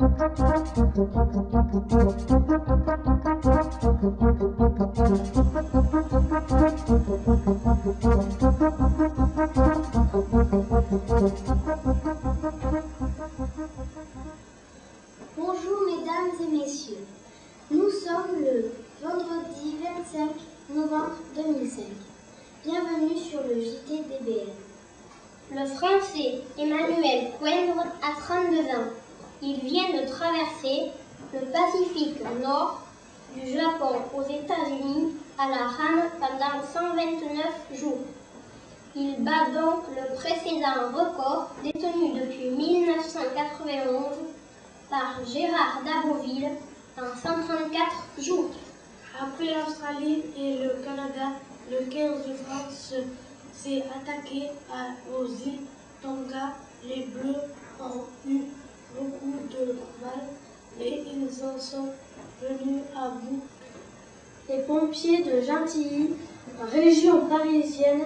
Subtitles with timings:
[0.00, 0.14] Bonjour
[15.86, 17.04] mesdames et messieurs.
[17.72, 18.70] Nous sommes le
[19.02, 20.30] vendredi 25
[20.76, 21.82] novembre 2005.
[22.64, 24.04] Bienvenue sur le JT
[25.50, 29.07] Le français Emmanuel Coindre a 32 ans.
[29.40, 30.90] Il vient de traverser
[31.32, 32.80] le Pacifique Nord
[33.36, 38.00] du Japon aux États-Unis à la rame pendant 129 jours.
[38.96, 44.16] Il bat donc le précédent record détenu depuis 1991
[44.90, 46.48] par Gérard Daboville
[46.98, 48.50] en 134 jours.
[49.20, 51.36] Après l'Australie et le Canada,
[51.70, 52.94] le 15 de France
[53.52, 54.48] s'est attaqué
[55.16, 55.60] aux îles
[56.02, 56.54] Tonga.
[56.84, 57.36] Les Bleus
[57.80, 58.40] ont eu
[58.98, 60.24] beaucoup de mal
[60.80, 61.88] et ils en sont
[62.40, 63.40] venus à bout.
[64.48, 66.14] Les pompiers de Gentilly,
[66.72, 68.04] région parisienne,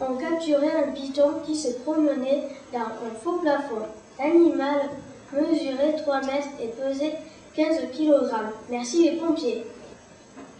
[0.00, 3.86] ont capturé un python qui se promenait dans un faux plafond.
[4.18, 4.90] L'animal
[5.32, 7.18] mesurait 3 mètres et pesait
[7.54, 8.30] 15 kg.
[8.70, 9.64] Merci les pompiers.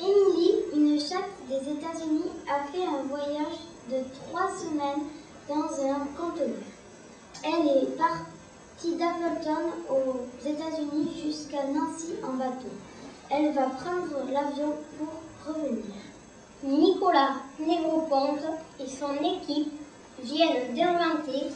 [0.00, 3.58] Emily, une chatte des États-Unis, a fait un voyage
[3.90, 3.96] de
[4.30, 5.06] 3 semaines
[5.48, 6.62] dans un conteneur.
[7.44, 8.37] Elle est partie
[8.86, 12.70] d'Appleton aux États-Unis jusqu'à Nancy en bateau.
[13.28, 15.84] Elle va prendre l'avion pour revenir.
[16.62, 18.44] Nicolas Négroponte
[18.78, 19.72] et son équipe
[20.22, 21.48] viennent d'inventer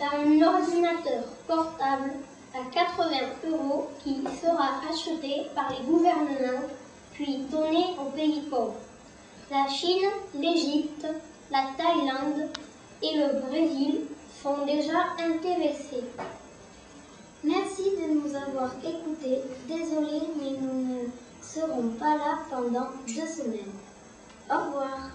[0.00, 2.12] un ordinateur portable
[2.54, 3.16] à 80
[3.50, 6.68] euros qui sera acheté par les gouvernements
[7.12, 8.76] puis donné aux pays pauvres.
[9.50, 11.06] La Chine, l'Égypte,
[11.50, 12.48] la Thaïlande
[13.02, 14.02] et le Brésil
[14.42, 16.04] sont déjà intéressés.
[17.42, 19.40] Merci de nous avoir écoutés.
[19.66, 21.08] Désolé, mais nous ne
[21.42, 23.72] serons pas là pendant deux semaines.
[24.50, 25.10] Au revoir.